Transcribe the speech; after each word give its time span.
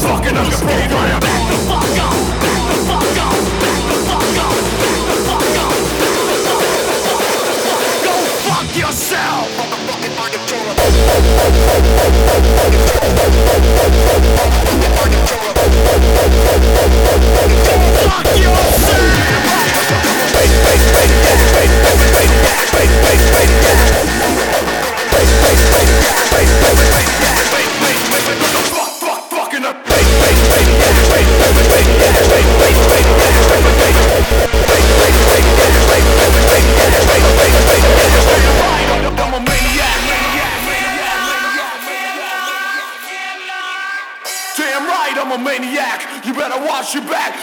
Back 0.00 0.22
the 0.22 0.38
fuck 0.38 1.10
up. 1.10 1.20
Back 1.20 2.62
the 2.62 2.76
fuck 2.86 3.18
up. 3.18 3.34
Back 3.60 3.82
the 3.88 3.96
fuck 4.06 4.38
up. 4.38 4.54
Back 4.54 5.02
the 5.08 5.16
fuck 5.26 5.58
up. 5.58 5.74
Go 8.04 8.14
fuck 8.46 8.70
yourself. 8.76 9.48
Fuck 18.04 18.38
yourself. 18.38 19.28
you 46.94 47.00
back. 47.02 47.37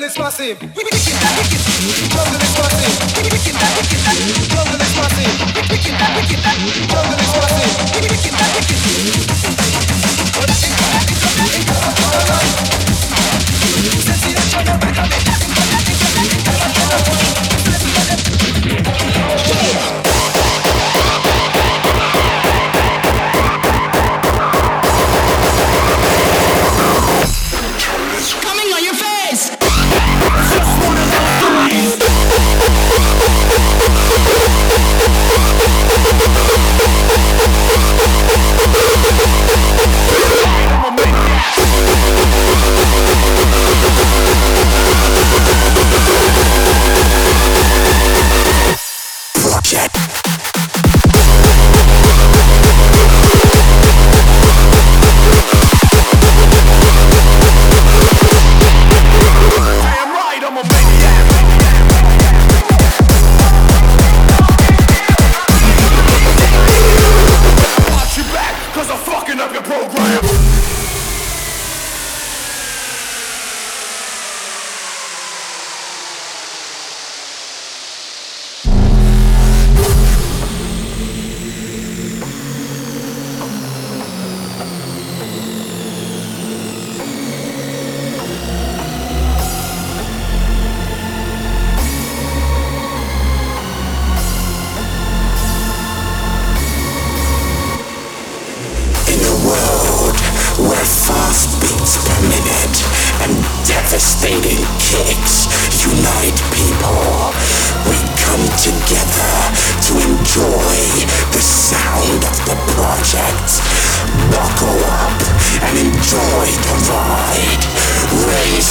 jungle 0.00 0.08
is 0.08 0.18
massive. 0.18 0.58
Jungle 0.58 0.80
is 2.40 2.56
massive. 2.56 2.94
Jungle 4.48 4.80
is 4.80 4.96
massive. 4.96 5.34
Jungle 6.88 7.20
is 7.20 7.34
massive. 7.36 7.70
Yeah. 19.50 19.99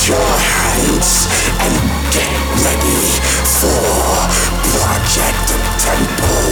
your 0.09 0.17
hands 0.17 1.29
and 1.61 1.73
get 2.09 2.33
ready 2.65 2.97
for 3.45 3.77
Project 4.73 5.53
Temple. 5.77 6.49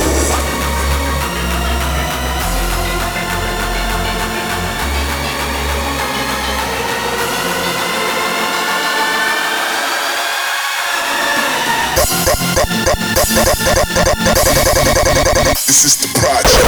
This 15.66 15.84
is 15.86 15.96
the 15.98 16.08
project. 16.20 16.68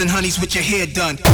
And 0.00 0.10
honeys 0.10 0.40
with 0.40 0.54
your 0.54 0.64
hair 0.64 0.86
done. 0.86 1.29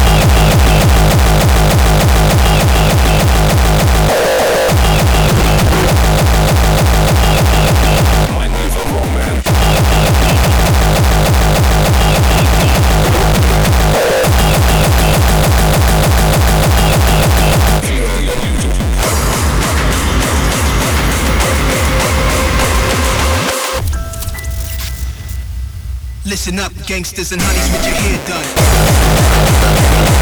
Gangsters 26.86 27.32
and 27.32 27.42
honeys 27.42 27.68
with 27.72 27.84
your 27.84 27.94
hair 27.94 28.26
done. 28.28 30.15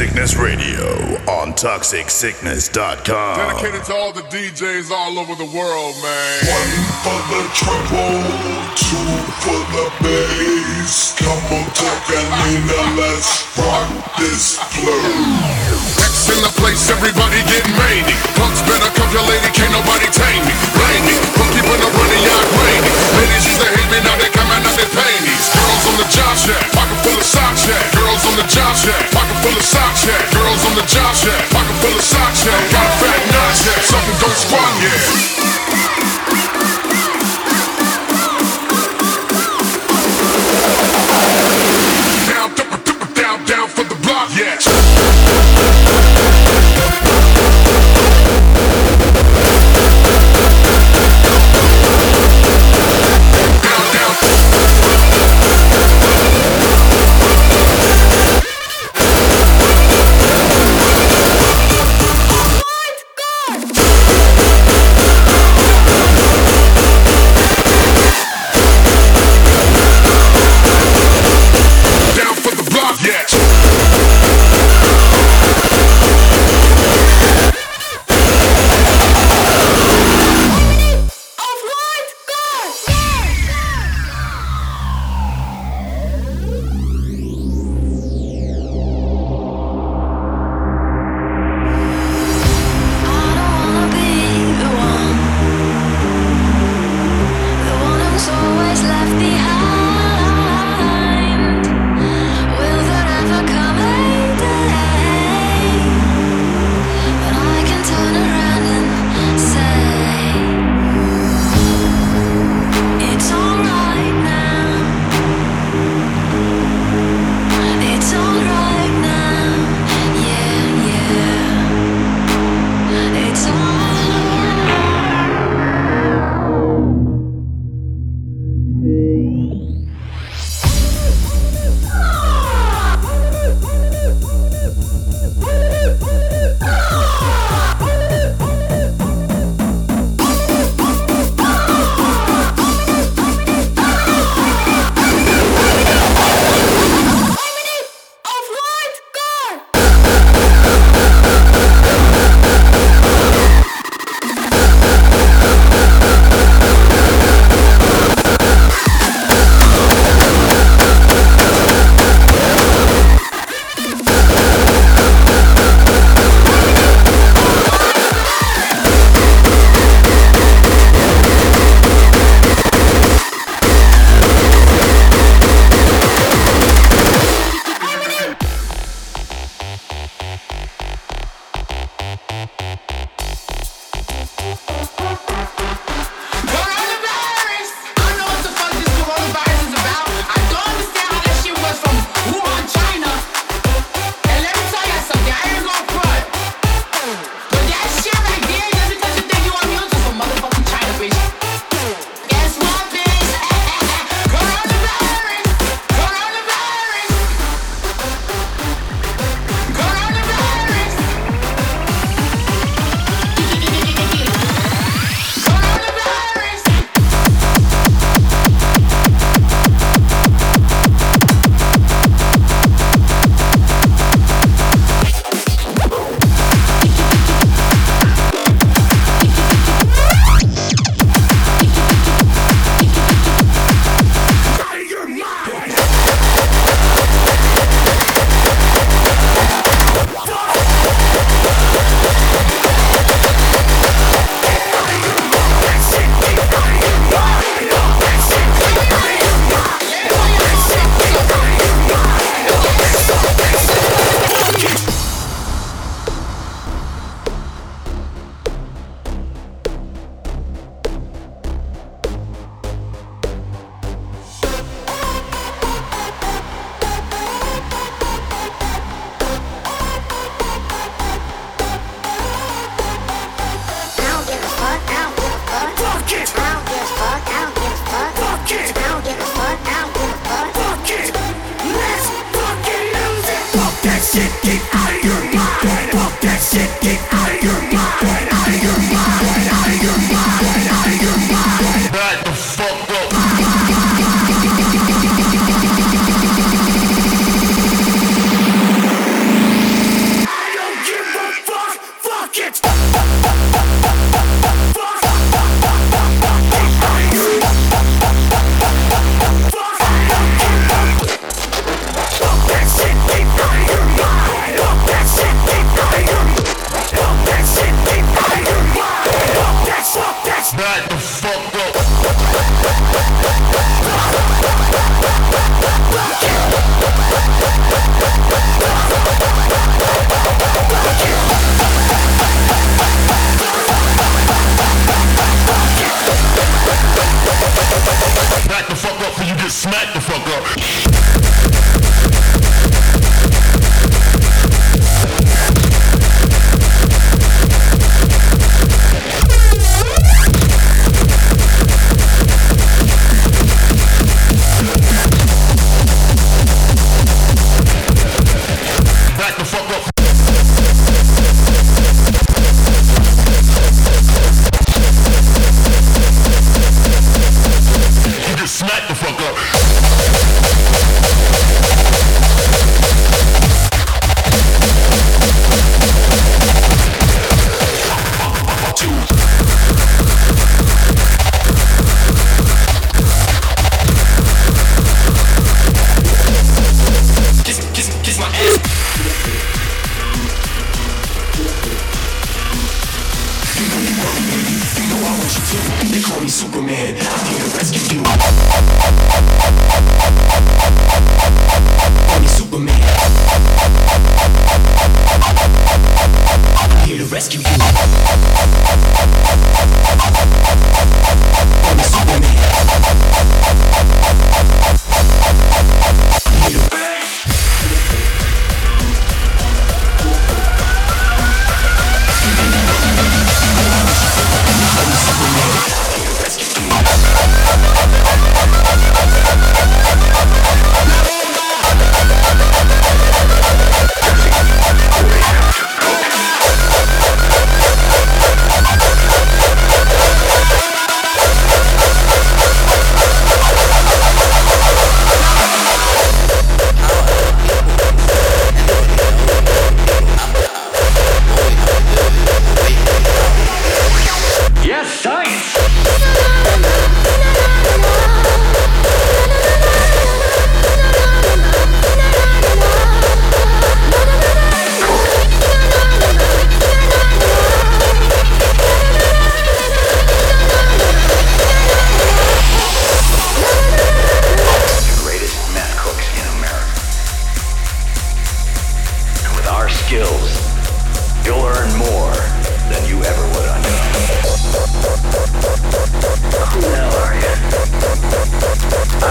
Sickness 0.00 0.32
Radio 0.32 0.96
on 1.28 1.52
ToxicSickness.com. 1.52 3.36
Dedicated 3.36 3.84
to 3.84 3.92
all 3.92 4.16
the 4.16 4.24
DJs 4.32 4.88
all 4.88 5.20
over 5.20 5.36
the 5.36 5.44
world, 5.52 5.92
man. 6.00 6.40
One 6.48 6.72
for 7.04 7.20
the 7.28 7.44
treble, 7.52 8.16
two 8.80 8.96
for 9.44 9.60
the 9.76 9.92
bass. 10.00 11.12
Come 11.20 11.36
on, 11.52 11.68
Takanina, 11.76 12.80
let's 12.96 13.44
rock 13.60 13.92
this 14.16 14.56
place. 14.72 16.00
X 16.00 16.32
in 16.32 16.40
the 16.48 16.54
place, 16.56 16.88
everybody 16.88 17.44
getting 17.44 17.76
rainy. 17.76 18.16
Punks 18.40 18.64
better 18.64 18.88
come 18.96 19.12
your 19.12 19.28
lady, 19.28 19.52
can't 19.52 19.68
nobody 19.68 20.08
tame 20.16 20.40
me. 20.48 20.56
Blame 20.80 21.04
me, 21.12 21.16
from 21.36 21.44
keeping 21.52 21.76
up 21.76 21.92
running 21.92 22.24
yard 22.24 22.48
grainy. 22.56 22.88
Ladies 23.20 23.44
used 23.52 23.60
to 23.60 23.68
hate 23.68 23.90
me, 23.92 24.00
now 24.00 24.16
they 24.16 24.32
coming 24.32 24.64
out 24.64 24.76
they 24.80 24.88
panties. 24.96 25.44
Girls 25.52 25.84
on 25.92 25.96
the 26.00 26.08
job 26.08 26.34
shack, 26.40 26.72
pocket 26.72 26.89
full 27.20 27.26
of 27.26 27.26
sock 27.26 27.56
shack. 27.56 27.92
Girls 27.92 28.24
on 28.24 28.36
the 28.36 28.48
job 28.48 28.76
shack, 28.76 29.10
pocket 29.12 29.36
full 29.42 29.56
of 29.56 29.62
sock 29.62 29.96
shack. 29.96 30.32
Girls 30.32 30.64
on 30.64 30.74
the 30.76 30.86
job 30.86 31.14
shack, 31.14 31.50
pocket 31.50 31.76
full 31.80 31.92
of 31.92 32.02
sock 32.02 32.34
shack. 32.34 32.72
Got 32.72 32.86
a 32.86 32.92
fat 32.96 33.20
nut 33.32 33.56
shack, 33.56 33.82
something 33.84 34.16
don't 34.20 34.36
yet. 34.80 35.69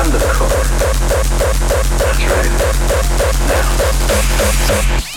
Cook. 0.01 0.49
That's 1.99 2.23
right. 2.23 2.49
Now. 4.97 5.09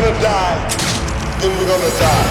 Gonna 0.00 0.20
die, 0.20 0.58
then 1.38 1.50
we're 1.56 1.68
gonna 1.68 1.88
die. 2.00 2.26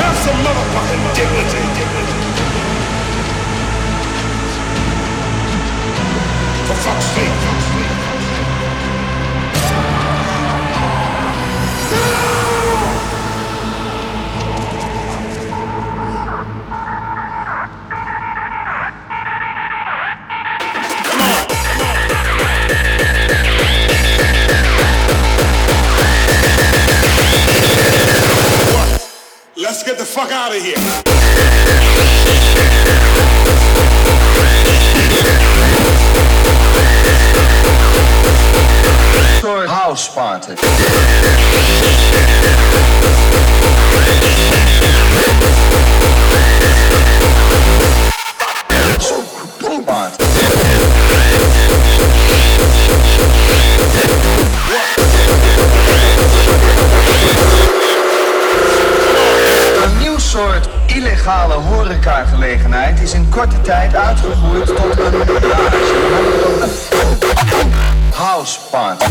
Have 0.00 0.16
some 0.24 0.38
motherfucking 0.42 1.04
dignity. 1.14 1.64
For 6.66 6.74
fuck's 6.74 7.04
sake. 7.04 7.73
Let's 29.74 29.82
get 29.82 29.98
the 29.98 30.04
fuck 30.04 30.30
out 30.30 30.54
of 30.54 30.62
here. 30.62 30.76
house. 39.66 40.14
Party. 40.14 40.54
Illegale 61.14 61.54
horecagelegenheid 61.54 63.00
is 63.00 63.12
in 63.12 63.28
korte 63.28 63.60
tijd 63.60 63.96
uitgegroeid 63.96 64.66
tot 64.66 64.76
een 64.78 65.12
house 68.14 68.58
party. 68.70 69.04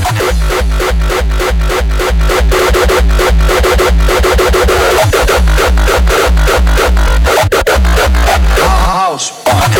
House 8.60 9.34
party. 9.44 9.80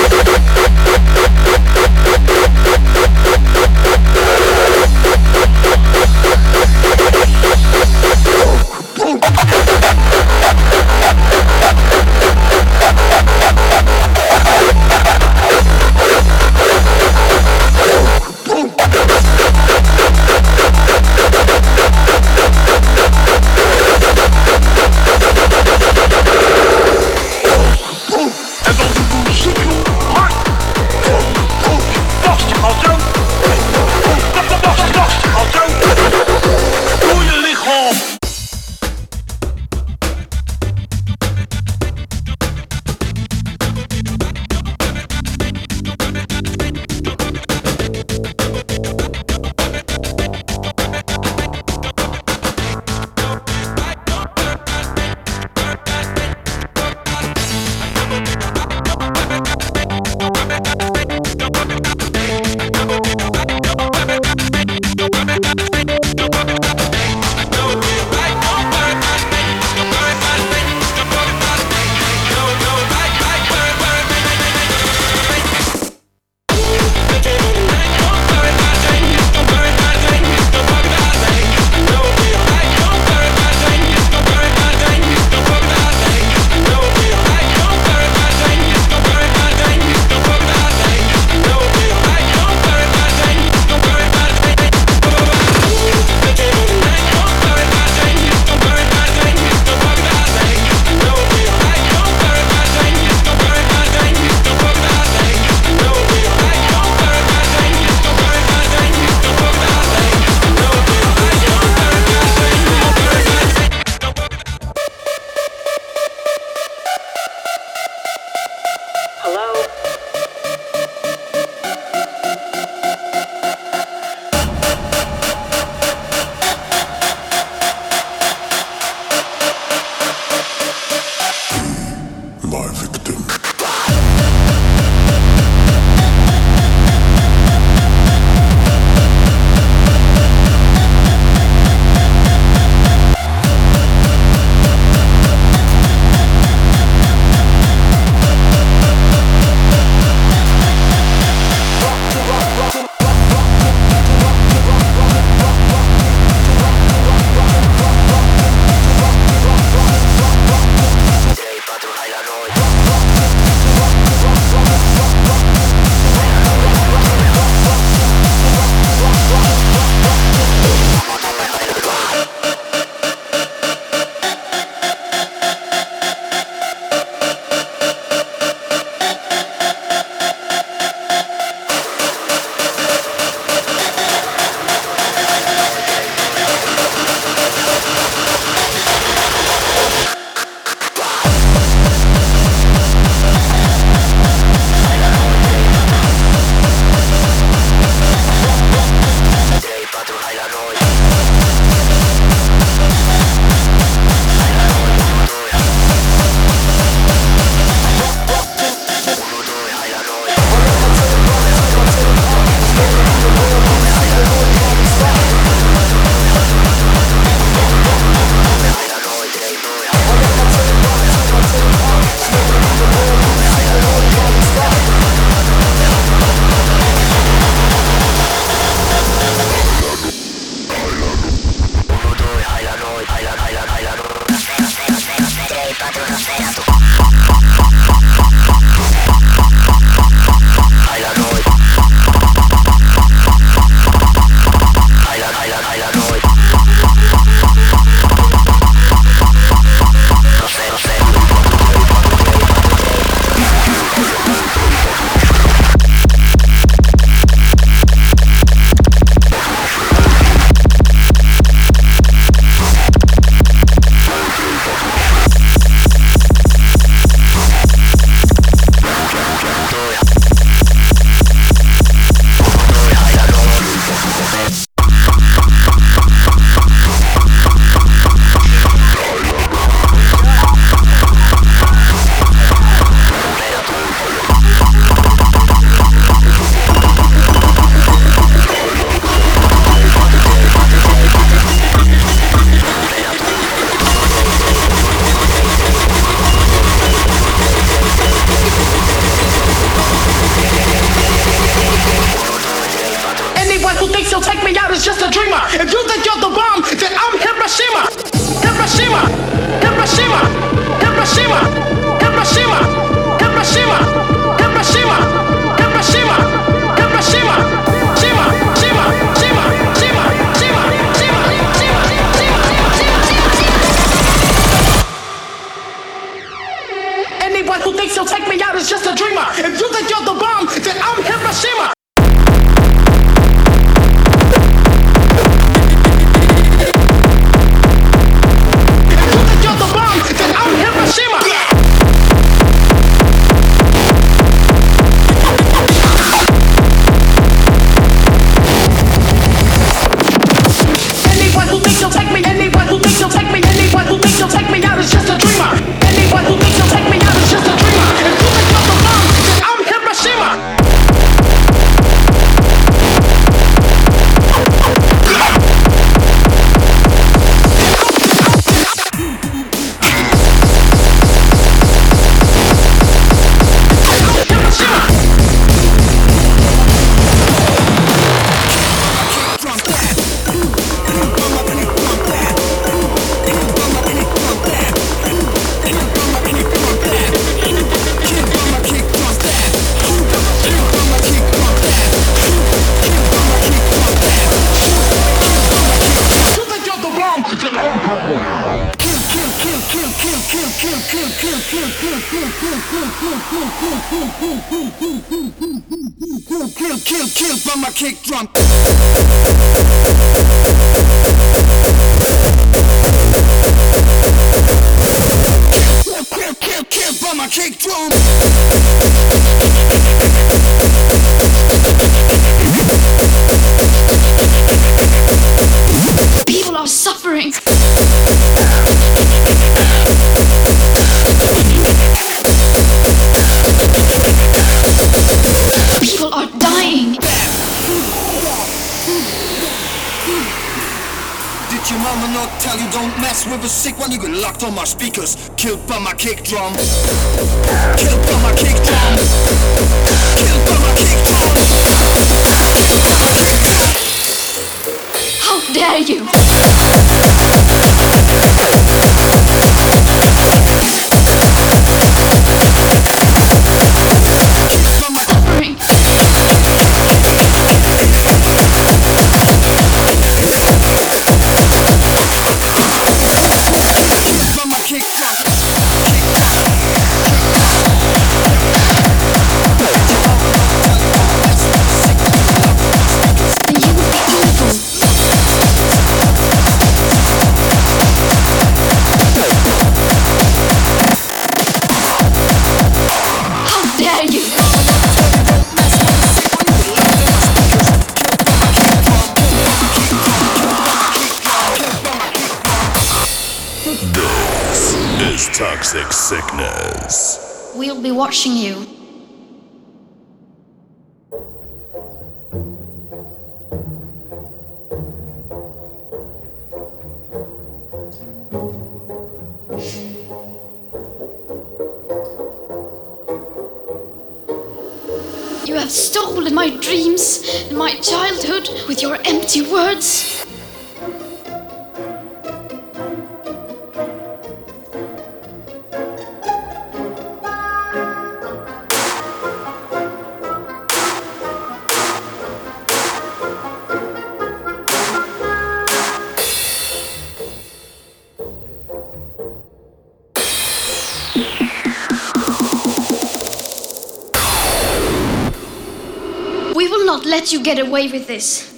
You 557.34 557.44
get 557.44 557.58
away 557.60 557.92
with 557.92 558.08
this. 558.08 558.53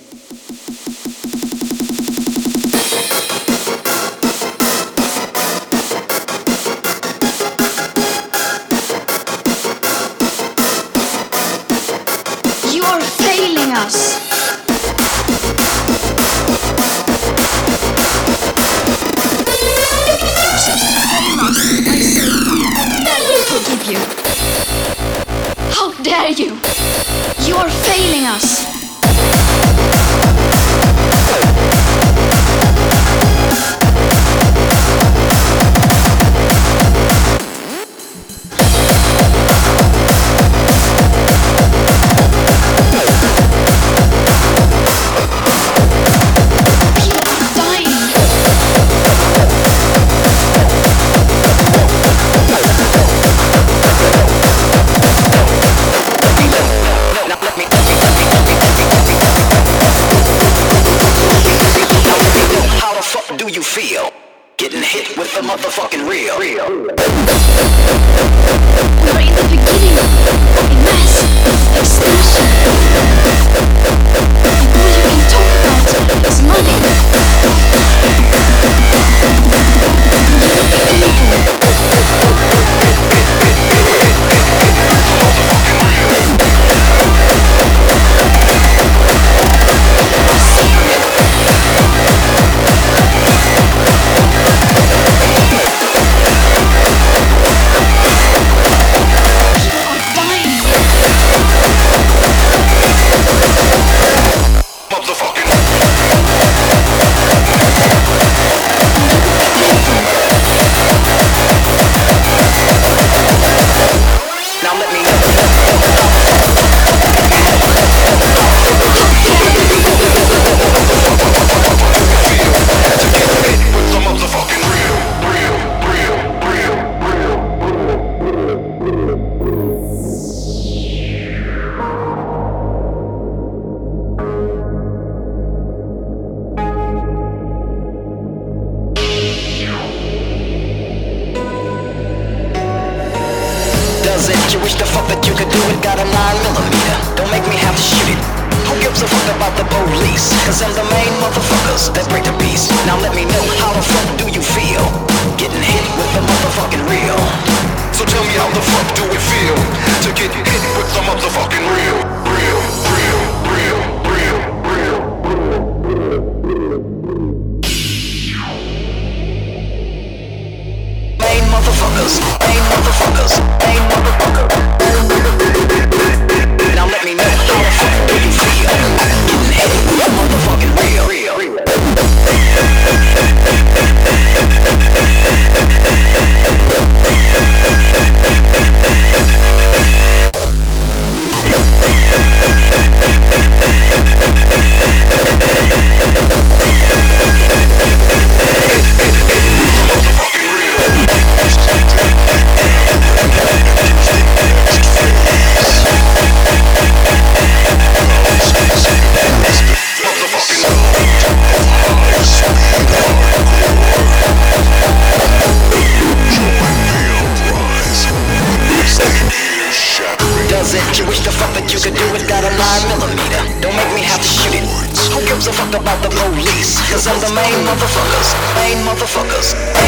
Motherfuckers. 229.05 229.84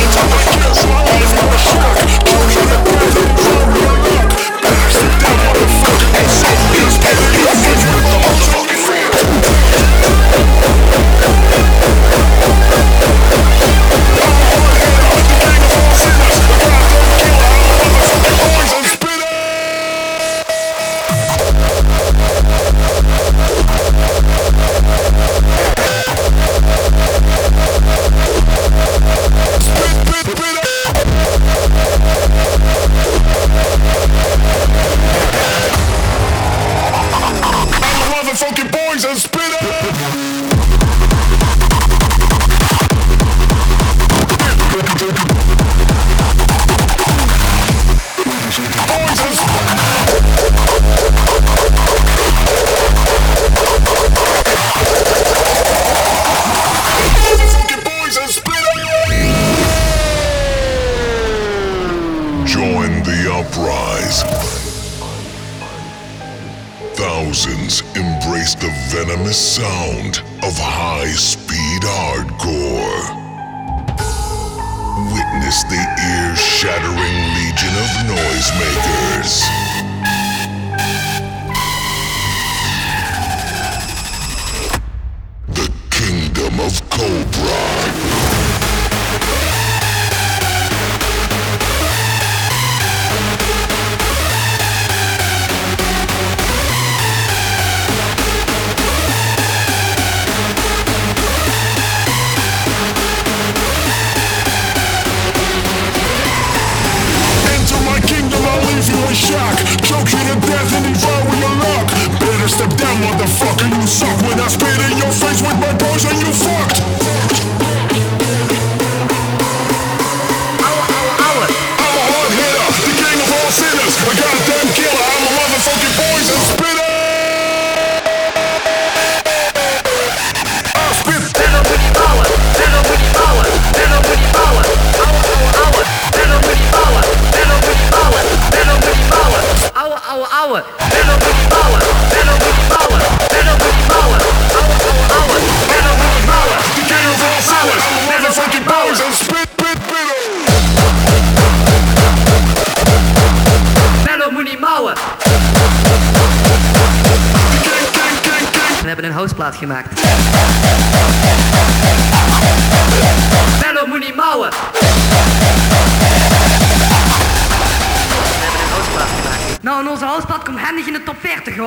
Shock. 109.17 109.57
Choke 109.81 110.11
you 110.13 110.23
to 110.29 110.35
death 110.47 110.73
and 110.77 110.93
devour 110.93 111.06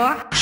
Що? 0.01 0.40